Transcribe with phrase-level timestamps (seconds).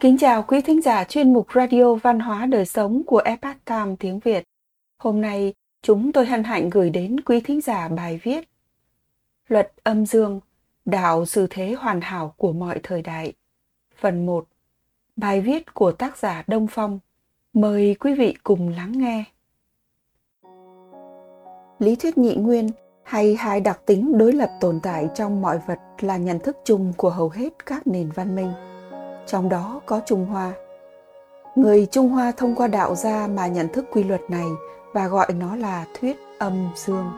[0.00, 3.96] Kính chào quý thính giả chuyên mục Radio Văn hóa Đời Sống của Epoch Time
[3.98, 4.44] tiếng Việt.
[4.98, 8.48] Hôm nay, chúng tôi hân hạnh gửi đến quý thính giả bài viết
[9.48, 10.40] Luật âm dương,
[10.84, 13.32] đạo sự thế hoàn hảo của mọi thời đại.
[14.00, 14.46] Phần 1.
[15.16, 16.98] Bài viết của tác giả Đông Phong.
[17.52, 19.24] Mời quý vị cùng lắng nghe.
[21.78, 22.68] Lý thuyết nhị nguyên
[23.02, 26.92] hay hai đặc tính đối lập tồn tại trong mọi vật là nhận thức chung
[26.96, 28.52] của hầu hết các nền văn minh
[29.26, 30.52] trong đó có Trung Hoa.
[31.54, 34.46] Người Trung Hoa thông qua đạo gia mà nhận thức quy luật này
[34.92, 37.10] và gọi nó là thuyết âm dương.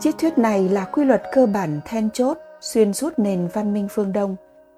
[0.00, 3.88] Triết thuyết này là quy luật cơ bản then chốt xuyên suốt nền văn minh
[3.90, 4.36] phương Đông,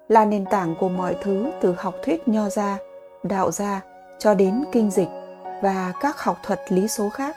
[0.09, 2.77] là nền tảng của mọi thứ từ học thuyết nho gia,
[3.23, 3.81] đạo gia
[4.19, 5.09] cho đến kinh dịch
[5.61, 7.35] và các học thuật lý số khác.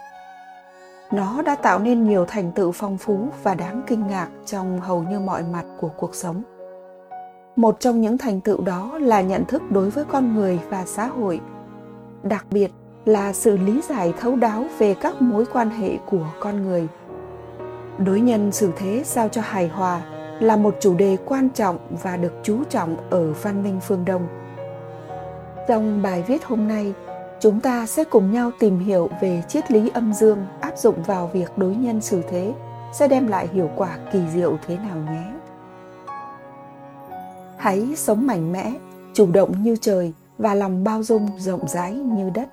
[1.10, 5.02] Nó đã tạo nên nhiều thành tựu phong phú và đáng kinh ngạc trong hầu
[5.02, 6.42] như mọi mặt của cuộc sống
[7.57, 11.07] một trong những thành tựu đó là nhận thức đối với con người và xã
[11.07, 11.41] hội,
[12.23, 12.71] đặc biệt
[13.05, 16.88] là sự lý giải thấu đáo về các mối quan hệ của con người.
[17.99, 20.02] Đối nhân xử thế sao cho hài hòa
[20.41, 24.27] là một chủ đề quan trọng và được chú trọng ở văn minh phương đông.
[25.69, 26.93] Trong bài viết hôm nay,
[27.41, 31.30] chúng ta sẽ cùng nhau tìm hiểu về triết lý âm dương áp dụng vào
[31.32, 32.52] việc đối nhân xử thế,
[32.93, 35.34] sẽ đem lại hiệu quả kỳ diệu thế nào nhé?
[37.65, 38.73] Hãy sống mạnh mẽ,
[39.15, 42.48] chủ động như trời và lòng bao dung rộng rãi như đất.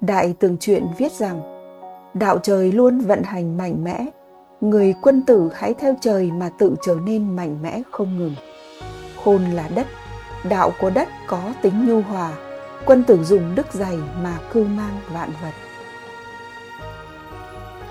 [0.00, 1.40] Đại tường truyện viết rằng,
[2.14, 4.06] đạo trời luôn vận hành mạnh mẽ,
[4.60, 8.34] người quân tử hãy theo trời mà tự trở nên mạnh mẽ không ngừng.
[9.24, 9.86] Khôn là đất,
[10.48, 12.32] đạo của đất có tính nhu hòa,
[12.86, 15.52] quân tử dùng đức dày mà cưu mang vạn vật.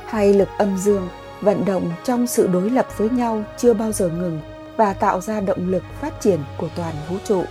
[0.05, 1.07] Hai lực âm dương
[1.41, 4.39] vận động trong sự đối lập với nhau chưa bao giờ ngừng
[4.77, 7.43] và tạo ra động lực phát triển của toàn vũ trụ.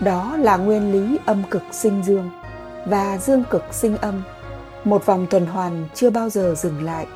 [0.00, 2.30] Đó là nguyên lý âm cực sinh dương
[2.86, 4.22] và dương cực sinh âm,
[4.84, 7.06] một vòng tuần hoàn chưa bao giờ dừng lại.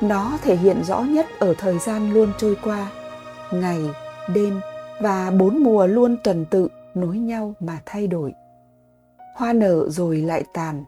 [0.00, 2.90] Nó thể hiện rõ nhất ở thời gian luôn trôi qua,
[3.50, 3.90] ngày,
[4.34, 4.60] đêm
[5.00, 8.32] và bốn mùa luôn tuần tự nối nhau mà thay đổi.
[9.36, 10.84] Hoa nở rồi lại tàn,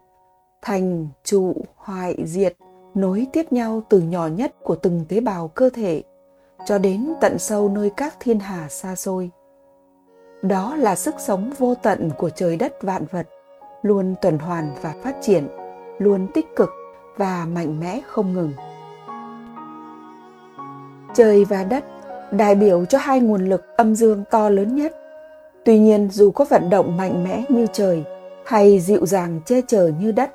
[0.62, 2.56] thành, trụ, hoại, diệt,
[2.94, 6.02] nối tiếp nhau từ nhỏ nhất của từng tế bào cơ thể
[6.64, 9.30] cho đến tận sâu nơi các thiên hà xa xôi.
[10.42, 13.28] Đó là sức sống vô tận của trời đất vạn vật,
[13.82, 15.48] luôn tuần hoàn và phát triển,
[15.98, 16.70] luôn tích cực
[17.16, 18.52] và mạnh mẽ không ngừng.
[21.14, 21.84] Trời và đất
[22.30, 24.96] đại biểu cho hai nguồn lực âm dương to lớn nhất.
[25.64, 28.04] Tuy nhiên, dù có vận động mạnh mẽ như trời
[28.46, 30.30] hay dịu dàng che chở như đất,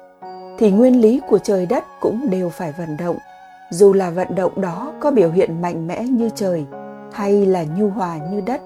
[0.58, 3.18] thì nguyên lý của trời đất cũng đều phải vận động
[3.76, 6.66] dù là vận động đó có biểu hiện mạnh mẽ như trời,
[7.14, 8.62] hay là nhu hòa như đất,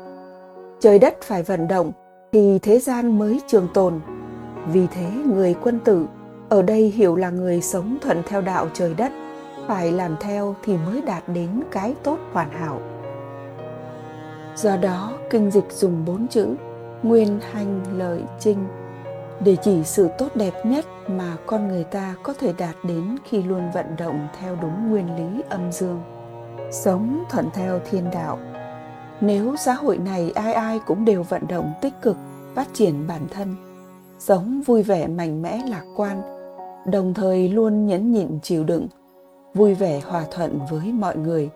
[0.79, 1.91] trời đất phải vận động
[2.31, 3.99] thì thế gian mới trường tồn.
[4.73, 6.05] Vì thế người quân tử
[6.49, 9.11] ở đây hiểu là người sống thuận theo đạo trời đất,
[9.67, 12.79] phải làm theo thì mới đạt đến cái tốt hoàn hảo.
[14.55, 16.47] Do đó, kinh dịch dùng bốn chữ,
[17.03, 18.65] nguyên, hành, lợi trinh
[19.44, 23.44] để chỉ sự tốt đẹp nhất mà con người ta có thể đạt đến khi
[23.44, 26.01] luôn vận động theo đúng nguyên lý âm dương.
[26.72, 28.39] Sống thuận theo thiên đạo.
[29.22, 32.17] Nếu xã hội này ai ai cũng đều vận động tích cực,
[32.55, 33.55] phát triển bản thân,
[34.19, 36.21] sống vui vẻ mạnh mẽ lạc quan,
[36.91, 38.88] đồng thời luôn nhẫn nhịn chịu đựng,
[39.53, 41.50] vui vẻ hòa thuận với mọi người,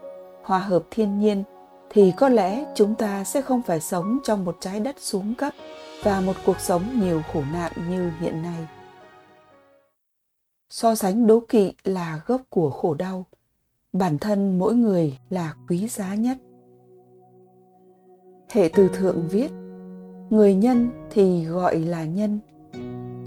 [0.44, 1.44] hòa hợp thiên nhiên,
[1.90, 5.54] thì có lẽ chúng ta sẽ không phải sống trong một trái đất xuống cấp
[6.04, 8.68] và một cuộc sống nhiều khổ nạn như hiện nay.
[10.70, 13.26] So sánh đố kỵ là gốc của khổ đau,
[13.94, 16.38] bản thân mỗi người là quý giá nhất.
[18.52, 19.52] Hệ từ thượng viết,
[20.30, 22.40] người nhân thì gọi là nhân,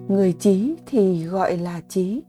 [0.08, 2.22] người trí thì gọi là trí,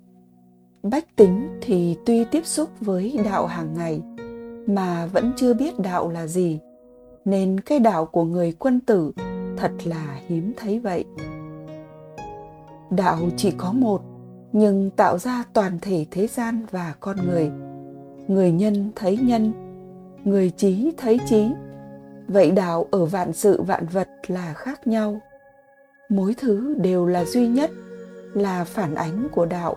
[0.83, 4.01] bách tính thì tuy tiếp xúc với đạo hàng ngày
[4.67, 6.59] mà vẫn chưa biết đạo là gì,
[7.25, 9.11] nên cái đạo của người quân tử
[9.57, 11.05] thật là hiếm thấy vậy.
[12.89, 14.01] Đạo chỉ có một,
[14.51, 17.51] nhưng tạo ra toàn thể thế gian và con người.
[18.27, 19.53] Người nhân thấy nhân,
[20.23, 21.47] người trí thấy trí.
[22.27, 25.19] Vậy đạo ở vạn sự vạn vật là khác nhau.
[26.09, 27.71] Mỗi thứ đều là duy nhất,
[28.33, 29.75] là phản ánh của đạo,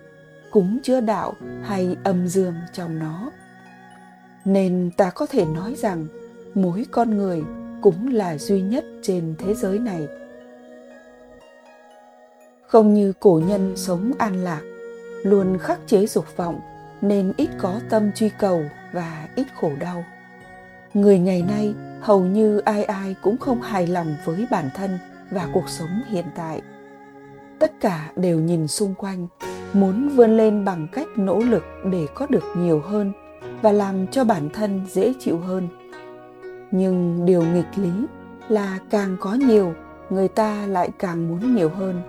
[0.50, 3.30] cúng chứa đạo hay âm dương trong nó.
[4.44, 6.06] Nên ta có thể nói rằng,
[6.54, 7.42] mỗi con người
[7.82, 10.08] cũng là duy nhất trên thế giới này.
[12.66, 14.60] Không như cổ nhân sống an lạc,
[15.22, 16.60] luôn khắc chế dục vọng
[17.00, 18.62] nên ít có tâm truy cầu
[18.92, 20.04] và ít khổ đau.
[20.94, 24.98] Người ngày nay hầu như ai ai cũng không hài lòng với bản thân
[25.30, 26.62] và cuộc sống hiện tại.
[27.58, 29.26] Tất cả đều nhìn xung quanh,
[29.72, 33.12] muốn vươn lên bằng cách nỗ lực để có được nhiều hơn
[33.62, 35.68] và làm cho bản thân dễ chịu hơn
[36.70, 38.06] nhưng điều nghịch lý
[38.48, 39.74] là càng có nhiều,
[40.10, 42.02] người ta lại càng muốn nhiều hơn,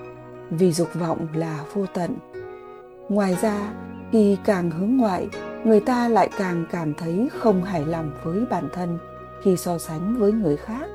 [0.50, 2.16] vì dục vọng là vô tận.
[3.10, 3.74] Ngoài ra,
[4.12, 5.30] khi càng hướng ngoại,
[5.64, 9.00] người ta lại càng cảm thấy không hài lòng với bản thân
[9.44, 10.86] khi so sánh với người khác.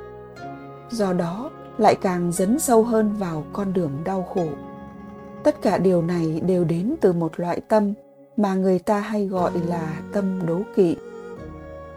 [0.91, 4.47] Do đó, lại càng dấn sâu hơn vào con đường đau khổ.
[5.43, 7.95] Tất cả điều này đều đến từ một loại tâm
[8.37, 10.97] mà người ta hay gọi là tâm đố kỵ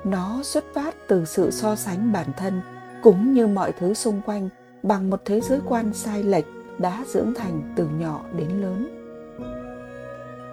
[0.04, 2.62] nó xuất phát từ sự so sánh bản thân
[3.04, 4.50] cũng như mọi thứ xung quanh
[4.84, 6.46] bằng một thế giới quan sai lệch
[6.78, 8.96] đã dưỡng thành từ nhỏ đến lớn.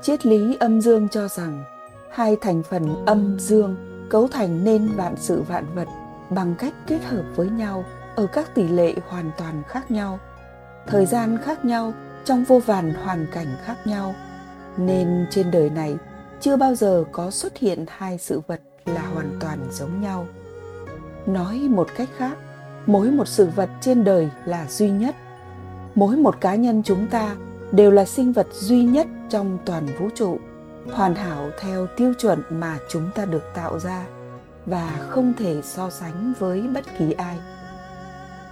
[0.03, 1.65] Triết lý âm dương cho rằng
[2.11, 3.77] hai thành phần âm dương
[4.11, 5.89] cấu thành nên vạn sự vạn vật
[6.31, 7.85] bằng cách kết hợp với nhau
[8.17, 10.19] ở các tỷ lệ hoàn toàn khác nhau.
[10.87, 11.93] Thời gian khác nhau
[12.25, 14.15] trong vô vàn hoàn cảnh khác nhau,
[14.77, 15.97] nên trên đời này
[16.41, 20.27] chưa bao giờ có xuất hiện hai sự vật là hoàn toàn giống nhau.
[21.27, 22.39] Nói một cách khác,
[22.87, 25.15] mỗi một sự vật trên đời là duy nhất.
[25.95, 27.37] Mỗi một cá nhân chúng ta
[27.73, 30.39] đều là sinh vật duy nhất trong toàn vũ trụ,
[30.93, 34.07] hoàn hảo theo tiêu chuẩn mà chúng ta được tạo ra
[34.67, 37.39] và không thể so sánh với bất kỳ ai.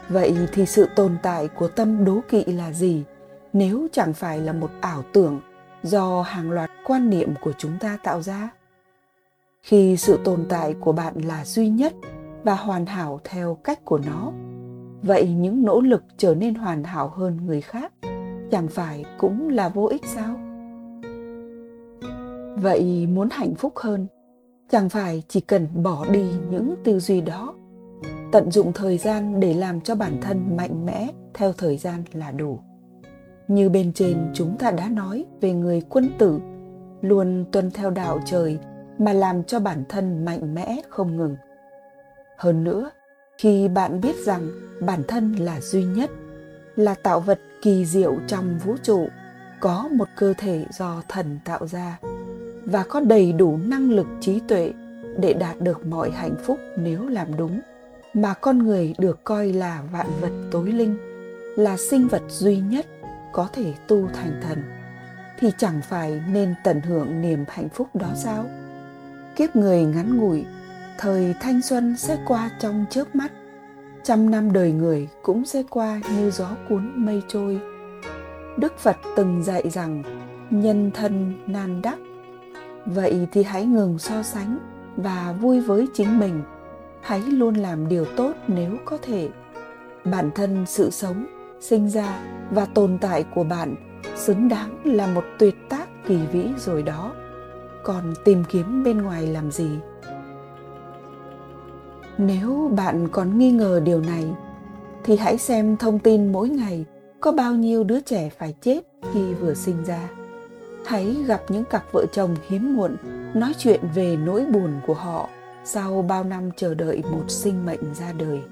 [0.09, 3.05] Vậy thì sự tồn tại của tâm đố kỵ là gì
[3.53, 5.41] nếu chẳng phải là một ảo tưởng
[5.83, 8.49] do hàng loạt quan niệm của chúng ta tạo ra?
[9.65, 11.95] Khi sự tồn tại của bạn là duy nhất
[12.43, 14.33] và hoàn hảo theo cách của nó.
[15.03, 17.93] Vậy những nỗ lực trở nên hoàn hảo hơn người khác
[18.51, 20.37] chẳng phải cũng là vô ích sao?
[22.57, 24.07] Vậy muốn hạnh phúc hơn,
[24.71, 27.55] chẳng phải chỉ cần bỏ đi những tư duy đó,
[28.33, 32.31] tận dụng thời gian để làm cho bản thân mạnh mẽ theo thời gian là
[32.31, 32.59] đủ.
[33.49, 36.41] Như bên trên chúng ta đã nói về người quân tử,
[37.01, 38.59] luôn tuân theo đạo trời
[38.99, 41.37] mà làm cho bản thân mạnh mẽ không ngừng.
[42.37, 42.91] Hơn nữa,
[43.39, 44.49] khi bạn biết rằng
[44.81, 46.11] bản thân là duy nhất,
[46.77, 49.09] là tạo vật kỳ diệu trong vũ trụ,
[49.61, 51.99] có một cơ thể do thần tạo ra
[52.65, 54.73] và có đầy đủ năng lực trí tuệ
[55.19, 57.61] để đạt được mọi hạnh phúc nếu làm đúng,
[58.15, 60.97] mà con người được coi là vạn vật tối linh,
[61.57, 62.87] là sinh vật duy nhất
[63.33, 64.63] có thể tu thành thần,
[65.39, 68.45] thì chẳng phải nên tận hưởng niềm hạnh phúc đó sao?
[69.37, 70.45] Kiếp người ngắn ngủi,
[70.99, 73.33] thời thanh xuân sẽ qua trong chớp mắt.
[74.03, 77.61] Trăm năm đời người cũng sẽ qua như gió cuốn mây trôi.
[78.57, 80.03] Đức phật từng dạy rằng,
[80.51, 81.99] nhân thân nan đắc.
[82.87, 84.59] Vậy thì hãy ngừng so sánh
[84.97, 86.43] và vui với chính mình.
[87.01, 89.29] Hãy luôn làm điều tốt nếu có thể.
[90.05, 91.27] Bản thân sự sống,
[91.61, 92.19] sinh ra
[92.51, 93.75] và tồn tại của bạn
[94.17, 97.13] xứng đáng là một tuyệt tác kỳ vĩ rồi đó
[97.85, 99.71] còn tìm kiếm bên ngoài làm gì?
[102.19, 104.25] Nếu bạn còn nghi ngờ điều này,
[105.05, 106.85] thì hãy xem thông tin mỗi ngày
[107.21, 108.81] có bao nhiêu đứa trẻ phải chết
[109.13, 110.09] khi vừa sinh ra.
[110.87, 112.97] Hãy gặp những cặp vợ chồng hiếm muộn
[113.35, 115.29] nói chuyện về nỗi buồn của họ
[115.65, 118.43] sau bao năm chờ đợi một sinh mệnh ra đời.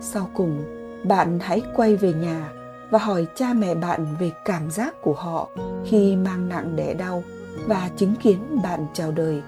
[0.00, 0.64] Sau cùng,
[1.04, 2.50] bạn hãy quay về nhà
[2.90, 5.48] và hỏi cha mẹ bạn về cảm giác của họ
[5.84, 7.22] khi mang nặng đẻ đau
[7.66, 9.42] và chứng kiến bạn chào đời.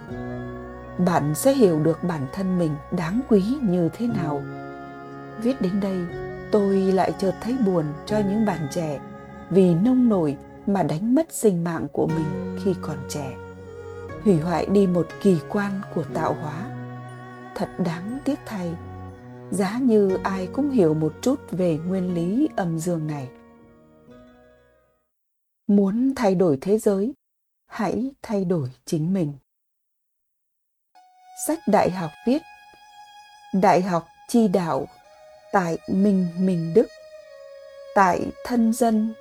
[1.06, 4.42] Bạn sẽ hiểu được bản thân mình đáng quý như thế nào.
[5.42, 5.98] Viết đến đây,
[6.50, 9.00] tôi lại chợt thấy buồn cho những bạn trẻ
[9.50, 10.36] vì nông nổi
[10.66, 13.36] mà đánh mất sinh mạng của mình khi còn trẻ.
[14.24, 16.70] Hủy hoại đi một kỳ quan của tạo hóa.
[17.54, 18.74] Thật đáng tiếc thay,
[19.50, 23.28] giá như ai cũng hiểu một chút về nguyên lý âm dương này.
[25.66, 27.14] Muốn thay đổi thế giới
[27.70, 29.32] hãy thay đổi chính mình.
[31.46, 32.42] Sách đại học viết,
[33.54, 34.86] đại học chi đạo,
[35.52, 36.86] tại minh minh đức,
[37.94, 39.14] tại thân dân,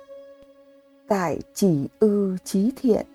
[1.08, 3.06] tại chỉ ư trí thiện.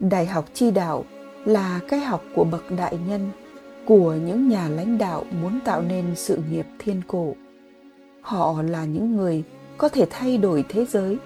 [0.00, 1.04] Đại học chi đạo
[1.44, 3.30] là cái học của bậc đại nhân,
[3.86, 7.34] của những nhà lãnh đạo muốn tạo nên sự nghiệp thiên cổ.
[8.20, 9.44] Họ là những người
[9.78, 11.18] có thể thay đổi thế giới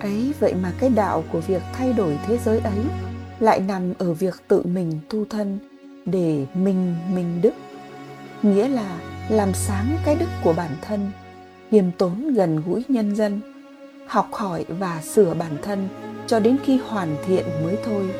[0.00, 2.78] ấy, vậy mà cái đạo của việc thay đổi thế giới ấy
[3.40, 5.58] lại nằm ở việc tự mình tu thân
[6.04, 7.54] để mình mình đức.
[8.42, 11.10] Nghĩa là làm sáng cái đức của bản thân
[11.70, 13.40] khiêm tốn gần gũi nhân dân,
[14.06, 15.88] học hỏi và sửa bản thân
[16.26, 18.10] cho đến khi hoàn thiện mới thôi.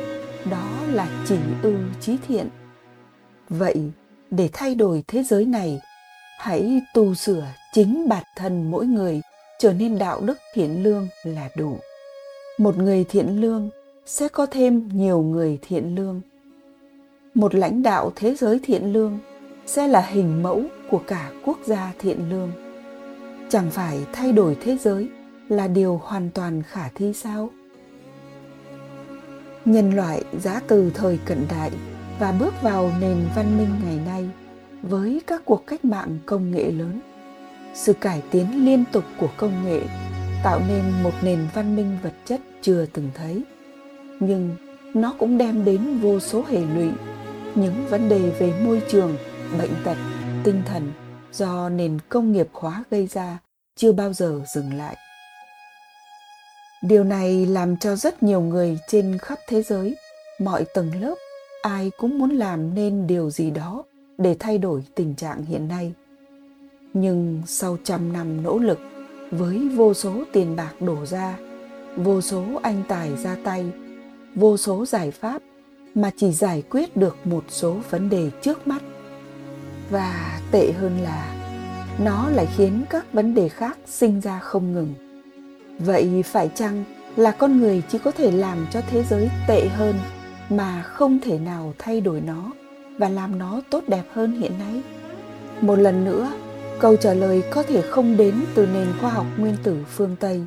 [0.51, 2.47] Đó là chỉ ư trí thiện.
[3.49, 3.91] Vậy,
[4.31, 5.79] để thay đổi thế giới này,
[6.39, 9.21] hãy tu sửa chính bản thân mỗi người
[9.61, 11.77] trở nên đạo đức thiện lương là đủ.
[12.57, 13.69] Một người thiện lương
[14.05, 16.21] sẽ có thêm nhiều người thiện lương.
[17.33, 19.19] Một lãnh đạo thế giới thiện lương
[19.65, 22.51] sẽ là hình mẫu của cả quốc gia thiện lương.
[23.49, 25.09] Chẳng phải thay đổi thế giới
[25.49, 27.49] là điều hoàn toàn khả thi sao?
[29.65, 31.71] Nhân loại giá từ thời cận đại
[32.19, 34.29] và bước vào nền văn minh ngày nay
[34.81, 36.99] với các cuộc cách mạng công nghệ lớn
[37.73, 39.81] sự cải tiến liên tục của công nghệ
[40.43, 43.43] tạo nên một nền văn minh vật chất chưa từng thấy.
[44.19, 44.55] Nhưng
[44.93, 46.89] nó cũng đem đến vô số hệ lụy,
[47.55, 49.17] những vấn đề về môi trường,
[49.59, 49.97] bệnh tật,
[50.43, 50.91] tinh thần
[51.31, 53.37] do nền công nghiệp hóa gây ra
[53.75, 54.97] chưa bao giờ dừng lại.
[56.83, 59.95] Điều này làm cho rất nhiều người trên khắp thế giới,
[60.39, 61.15] mọi tầng lớp,
[61.61, 63.83] ai cũng muốn làm nên điều gì đó
[64.17, 65.93] để thay đổi tình trạng hiện nay
[66.93, 68.79] nhưng sau trăm năm nỗ lực,
[69.31, 71.37] với vô số tiền bạc đổ ra,
[71.95, 73.65] vô số anh tài ra tay,
[74.35, 75.41] vô số giải pháp
[75.95, 78.81] mà chỉ giải quyết được một số vấn đề trước mắt.
[79.89, 81.35] Và tệ hơn là,
[81.99, 84.93] nó lại khiến các vấn đề khác sinh ra không ngừng.
[85.79, 86.83] Vậy phải chăng
[87.15, 89.95] là con người chỉ có thể làm cho thế giới tệ hơn
[90.49, 92.51] mà không thể nào thay đổi nó
[92.97, 94.81] và làm nó tốt đẹp hơn hiện nay?
[95.61, 96.31] Một lần nữa
[96.81, 100.45] câu trả lời có thể không đến từ nền khoa học nguyên tử phương tây,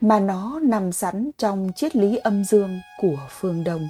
[0.00, 3.88] mà nó nằm sẵn trong triết lý âm dương của phương đông.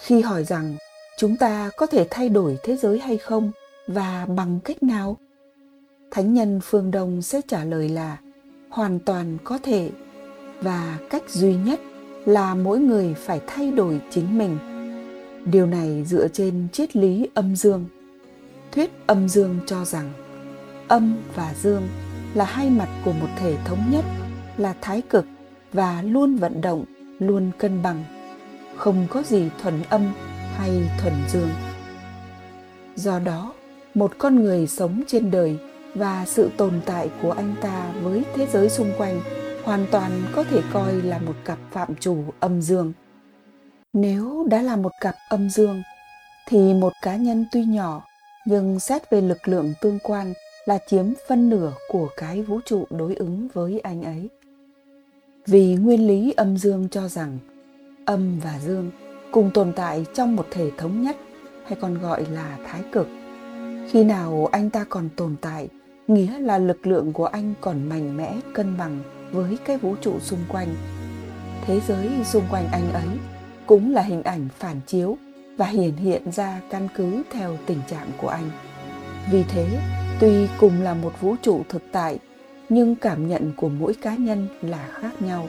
[0.00, 0.76] Khi hỏi rằng,
[1.18, 3.52] chúng ta có thể thay đổi thế giới hay không
[3.86, 5.16] và bằng cách nào?
[6.10, 8.18] Thánh nhân phương đông sẽ trả lời là,
[8.70, 9.90] hoàn toàn có thể
[10.60, 11.80] và cách duy nhất
[12.26, 14.58] là mỗi người phải thay đổi chính mình.
[15.44, 17.84] Điều này dựa trên triết lý âm dương
[18.72, 20.12] thuyết âm dương cho rằng
[20.88, 21.88] âm và dương
[22.34, 24.04] là hai mặt của một thể thống nhất,
[24.56, 25.26] là thái cực
[25.72, 26.84] và luôn vận động,
[27.18, 28.04] luôn cân bằng.
[28.76, 30.12] Không có gì thuần âm
[30.56, 30.70] hay
[31.00, 31.50] thuần dương.
[32.96, 33.52] Do đó,
[33.94, 35.58] một con người sống trên đời
[35.94, 39.20] và sự tồn tại của anh ta với thế giới xung quanh
[39.64, 42.92] hoàn toàn có thể coi là một cặp phạm chủ âm dương.
[43.92, 45.82] Nếu đã là một cặp âm dương,
[46.46, 48.02] thì một cá nhân tuy nhỏ
[48.50, 50.32] nhưng xét về lực lượng tương quan
[50.64, 54.28] là chiếm phân nửa của cái vũ trụ đối ứng với anh ấy.
[55.46, 57.38] Vì nguyên lý âm dương cho rằng
[58.04, 58.90] âm và dương
[59.32, 61.16] cùng tồn tại trong một thể thống nhất,
[61.64, 63.08] hay còn gọi là thái cực.
[63.90, 65.68] Khi nào anh ta còn tồn tại,
[66.06, 69.00] nghĩa là lực lượng của anh còn mạnh mẽ, cân bằng
[69.32, 70.68] với cái vũ trụ xung quanh.
[71.66, 73.08] Thế giới xung quanh anh ấy
[73.66, 75.16] cũng là hình ảnh phản chiếu
[75.58, 78.50] và hiển hiện ra căn cứ theo tình trạng của anh.
[79.30, 79.66] Vì thế,
[80.20, 82.18] tuy cùng là một vũ trụ thực tại,
[82.68, 85.48] nhưng cảm nhận của mỗi cá nhân là khác nhau.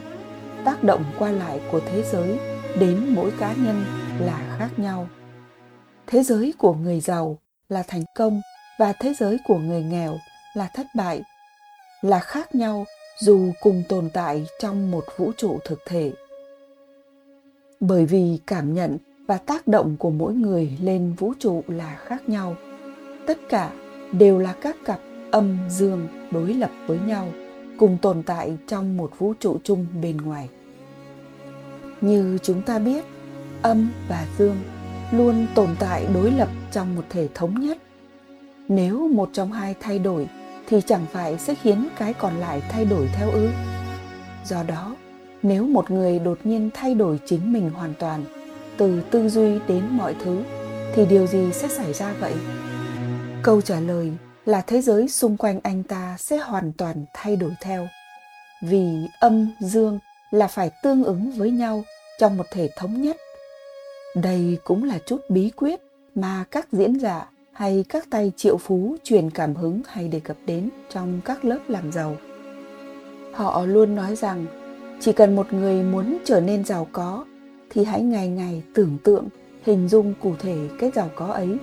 [0.64, 2.38] Tác động qua lại của thế giới
[2.80, 3.84] đến mỗi cá nhân
[4.20, 5.08] là khác nhau.
[6.06, 7.38] Thế giới của người giàu
[7.68, 8.40] là thành công
[8.78, 10.16] và thế giới của người nghèo
[10.54, 11.22] là thất bại,
[12.02, 12.84] là khác nhau
[13.20, 16.12] dù cùng tồn tại trong một vũ trụ thực thể.
[17.80, 18.98] Bởi vì cảm nhận
[19.30, 22.56] và tác động của mỗi người lên vũ trụ là khác nhau.
[23.26, 23.70] Tất cả
[24.12, 27.28] đều là các cặp âm dương đối lập với nhau,
[27.78, 30.48] cùng tồn tại trong một vũ trụ chung bên ngoài.
[32.00, 33.04] Như chúng ta biết,
[33.62, 34.56] âm và dương
[35.12, 37.78] luôn tồn tại đối lập trong một thể thống nhất.
[38.68, 40.28] Nếu một trong hai thay đổi,
[40.66, 43.48] thì chẳng phải sẽ khiến cái còn lại thay đổi theo ư?
[44.44, 44.96] Do đó,
[45.42, 48.24] nếu một người đột nhiên thay đổi chính mình hoàn toàn
[48.76, 50.42] từ tư duy đến mọi thứ,
[50.94, 52.34] thì điều gì sẽ xảy ra vậy?
[53.42, 54.12] Câu trả lời
[54.44, 57.86] là thế giới xung quanh anh ta sẽ hoàn toàn thay đổi theo.
[58.62, 59.98] Vì âm dương
[60.30, 61.84] là phải tương ứng với nhau
[62.18, 63.16] trong một thể thống nhất.
[64.16, 65.80] Đây cũng là chút bí quyết
[66.14, 70.36] mà các diễn giả hay các tay triệu phú truyền cảm hứng hay đề cập
[70.46, 72.16] đến trong các lớp làm giàu.
[73.32, 74.46] Họ luôn nói rằng,
[75.00, 77.24] chỉ cần một người muốn trở nên giàu có
[77.70, 79.28] thì hãy ngày ngày tưởng tượng,
[79.62, 81.56] hình dung cụ thể cái giàu có ấy.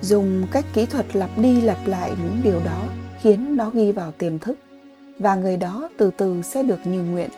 [0.00, 2.82] Dùng cách kỹ thuật lặp đi lặp lại những điều đó
[3.22, 4.58] khiến nó ghi vào tiềm thức,
[5.18, 7.30] và người đó từ từ sẽ được như nguyện.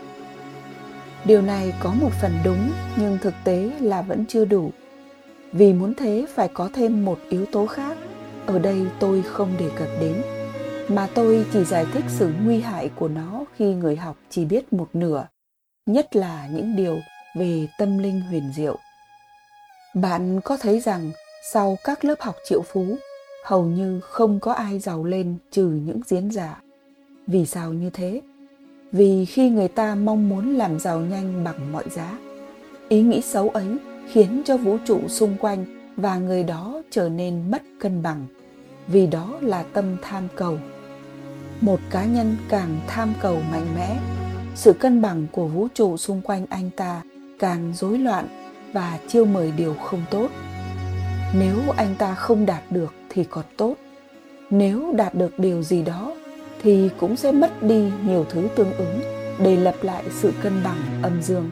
[1.24, 4.70] Điều này có một phần đúng, nhưng thực tế là vẫn chưa đủ.
[5.52, 7.98] Vì muốn thế phải có thêm một yếu tố khác,
[8.46, 10.14] ở đây tôi không đề cập đến,
[10.88, 14.72] mà tôi chỉ giải thích sự nguy hại của nó khi người học chỉ biết
[14.72, 15.26] một nửa,
[15.86, 16.98] nhất là những điều
[17.38, 18.78] về tâm linh huyền diệu
[19.94, 21.10] Bạn có thấy rằng
[21.52, 22.96] sau các lớp học triệu phú,
[23.44, 26.62] hầu như không có ai giàu lên trừ những diễn giả.
[27.26, 28.20] Vì sao như thế?
[28.92, 32.18] Vì khi người ta mong muốn làm giàu nhanh bằng mọi giá,
[32.88, 33.76] ý nghĩ xấu ấy
[34.10, 35.64] khiến cho vũ trụ xung quanh
[35.96, 38.26] và người đó trở nên mất cân bằng
[38.86, 40.58] vì đó là tâm tham cầu
[41.60, 43.98] một cá nhân càng tham cầu mạnh mẽ
[44.54, 47.02] sự cân bằng của vũ trụ xung quanh anh ta
[47.38, 48.28] càng rối loạn
[48.72, 50.28] và chiêu mời điều không tốt.
[51.34, 53.74] Nếu anh ta không đạt được thì còn tốt.
[54.50, 56.14] Nếu đạt được điều gì đó
[56.62, 59.00] thì cũng sẽ mất đi nhiều thứ tương ứng
[59.42, 61.50] để lập lại sự cân bằng âm dương.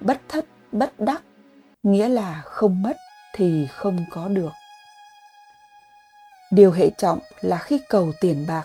[0.00, 1.22] Bất thất, bất đắc,
[1.82, 2.96] nghĩa là không mất
[3.34, 4.52] thì không có được.
[6.50, 8.64] Điều hệ trọng là khi cầu tiền bạc,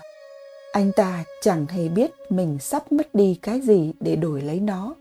[0.72, 4.94] anh ta chẳng hề biết mình sắp mất đi cái gì để đổi lấy nó.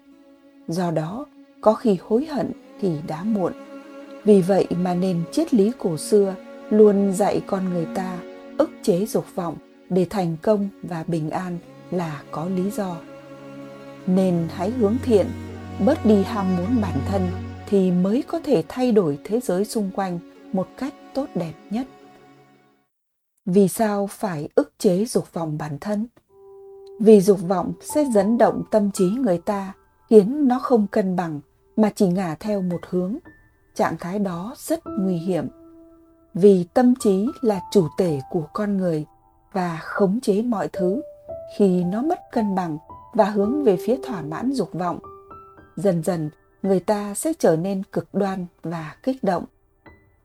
[0.67, 1.25] Do đó
[1.61, 2.51] có khi hối hận
[2.81, 3.53] thì đã muộn.
[4.23, 6.35] Vì vậy mà nền triết lý cổ xưa,
[6.69, 8.19] luôn dạy con người ta
[8.57, 9.55] ức chế dục vọng
[9.89, 11.57] để thành công và bình an
[11.91, 12.97] là có lý do.
[14.07, 15.27] Nên hãy hướng thiện,
[15.85, 17.21] bớt đi ham muốn bản thân
[17.67, 20.19] thì mới có thể thay đổi thế giới xung quanh
[20.53, 21.87] một cách tốt đẹp nhất.
[23.45, 26.07] Vì sao phải ức chế dục vọng bản thân?
[26.99, 29.73] Vì dục vọng sẽ dẫn động tâm trí người ta,
[30.09, 31.39] khiến nó không cân bằng
[31.81, 33.15] mà chỉ ngả theo một hướng.
[33.75, 35.47] Trạng thái đó rất nguy hiểm,
[36.33, 39.05] vì tâm trí là chủ tể của con người
[39.53, 41.01] và khống chế mọi thứ
[41.57, 42.77] khi nó mất cân bằng
[43.13, 44.99] và hướng về phía thỏa mãn dục vọng.
[45.75, 46.29] Dần dần,
[46.63, 49.45] người ta sẽ trở nên cực đoan và kích động,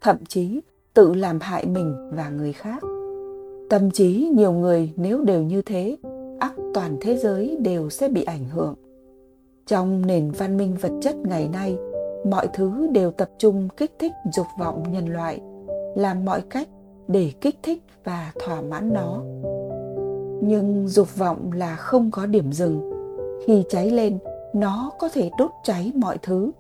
[0.01, 0.61] thậm chí
[0.95, 2.83] tự làm hại mình và người khác.
[3.71, 5.97] Tâm trí nhiều người nếu đều như thế
[6.41, 8.75] ắt toàn thế giới đều sẽ bị ảnh hưởng
[9.67, 11.77] trong nền văn minh vật chất ngày nay
[12.31, 15.41] mọi thứ đều tập trung kích thích dục vọng nhân loại
[15.95, 16.69] làm mọi cách
[17.09, 19.23] để kích thích và thỏa mãn nó.
[20.43, 22.91] Nhưng dục vọng là không có điểm dừng.
[23.47, 24.19] Khi cháy lên
[24.55, 26.51] nó có thể đốt cháy mọi thứ.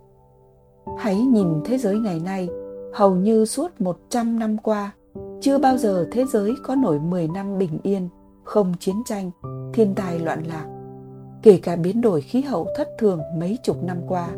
[0.98, 2.48] Hãy nhìn thế giới ngày nay
[2.94, 4.92] hầu như suốt 100 năm qua
[5.40, 8.08] chưa bao giờ thế giới có nổi 10 năm bình yên,
[8.44, 9.30] không chiến tranh,
[9.74, 10.73] thiên tai loạn lạc.
[11.44, 14.28] Kể cả biến đổi khí hậu thất thường mấy chục năm qua,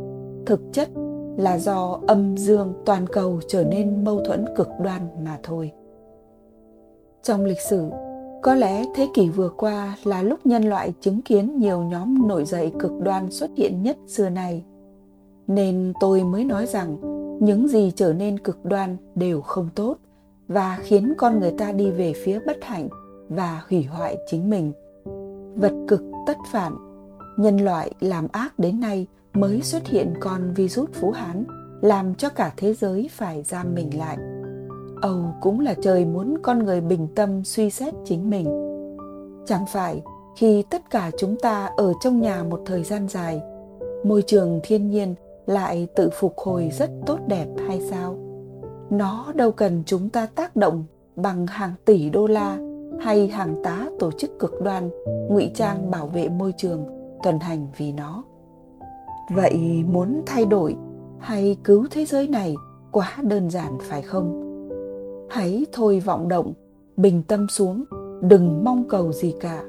[0.46, 0.88] thực chất
[1.36, 5.72] là do âm dương toàn cầu trở nên mâu thuẫn cực đoan mà thôi.
[7.22, 7.90] Trong lịch sử,
[8.42, 12.44] có lẽ thế kỷ vừa qua là lúc nhân loại chứng kiến nhiều nhóm nổi
[12.44, 14.64] dậy cực đoan xuất hiện nhất xưa nay.
[15.46, 16.96] Nên tôi mới nói rằng
[17.40, 19.96] những gì trở nên cực đoan đều không tốt
[20.48, 22.88] và khiến con người ta đi về phía bất hạnh
[23.28, 24.72] và hủy hoại chính mình
[25.56, 26.95] vật cực tất phản
[27.36, 31.44] nhân loại làm ác đến nay mới xuất hiện con virus phú hán,
[31.80, 34.18] làm cho cả thế giới phải giam mình lại.
[35.02, 38.46] Âu cũng là trời muốn con người bình tâm suy xét chính mình.
[39.46, 40.02] Chẳng phải
[40.36, 43.40] khi tất cả chúng ta ở trong nhà một thời gian dài,
[44.04, 45.14] môi trường thiên nhiên
[45.46, 48.16] lại tự phục hồi rất tốt đẹp hay sao?
[48.90, 50.84] Nó đâu cần chúng ta tác động
[51.16, 52.58] bằng hàng tỷ đô la
[53.00, 54.90] hay hàng tá tổ chức cực đoan,
[55.28, 56.95] ngụy trang bảo vệ môi trường
[57.26, 58.24] tuần hành vì nó.
[59.30, 60.76] Vậy muốn thay đổi
[61.18, 62.54] hay cứu thế giới này
[62.92, 64.42] quá đơn giản phải không?
[65.30, 66.52] Hãy thôi vọng động,
[66.96, 67.84] bình tâm xuống,
[68.20, 69.64] đừng mong cầu gì cả.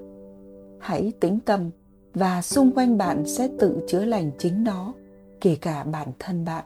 [0.80, 1.70] Hãy tĩnh tâm
[2.14, 4.94] và xung quanh bạn sẽ tự chữa lành chính nó,
[5.42, 6.66] kể cả bản thân bạn.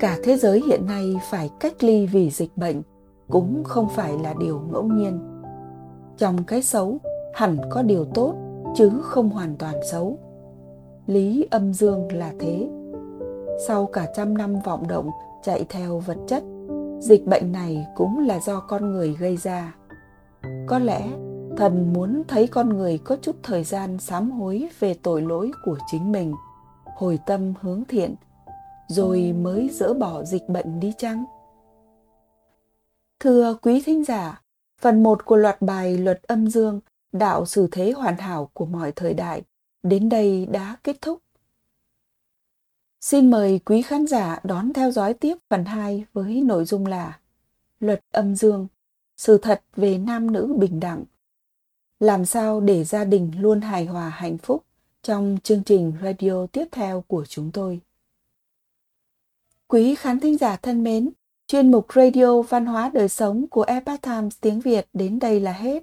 [0.00, 2.82] Cả thế giới hiện nay phải cách ly vì dịch bệnh
[3.28, 5.18] cũng không phải là điều ngẫu nhiên.
[6.16, 6.98] Trong cái xấu,
[7.34, 8.47] hẳn có điều tốt
[8.78, 10.18] chứ không hoàn toàn xấu.
[11.06, 12.68] Lý âm dương là thế.
[13.66, 15.10] Sau cả trăm năm vọng động
[15.42, 16.42] chạy theo vật chất
[17.00, 19.74] dịch bệnh này cũng là do con người gây ra.
[20.66, 21.08] Có lẽ
[21.56, 25.78] thần muốn thấy con người có chút thời gian sám hối về tội lỗi của
[25.90, 26.34] chính mình
[26.96, 28.14] hồi tâm hướng thiện
[28.88, 31.24] rồi mới dỡ bỏ dịch bệnh đi chăng?
[33.20, 34.42] Thưa quý thính giả,
[34.80, 36.80] phần 1 của loạt bài Luật âm dương,
[37.12, 39.42] đạo xử thế hoàn hảo của mọi thời đại,
[39.82, 41.22] đến đây đã kết thúc.
[43.00, 47.18] Xin mời quý khán giả đón theo dõi tiếp phần 2 với nội dung là
[47.80, 48.66] Luật âm dương,
[49.16, 51.04] sự thật về nam nữ bình đẳng.
[52.00, 54.64] Làm sao để gia đình luôn hài hòa hạnh phúc
[55.02, 57.80] trong chương trình radio tiếp theo của chúng tôi.
[59.66, 61.10] Quý khán thính giả thân mến,
[61.46, 65.52] chuyên mục Radio Văn hóa Đời Sống của Epoch Times tiếng Việt đến đây là
[65.52, 65.82] hết.